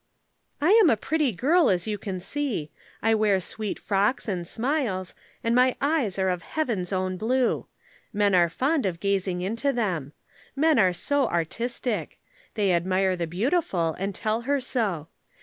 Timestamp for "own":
6.91-7.17